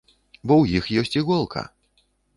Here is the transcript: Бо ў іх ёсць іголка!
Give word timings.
Бо 0.47 0.53
ў 0.61 0.79
іх 0.79 0.89
ёсць 1.01 1.13
іголка! 1.21 1.67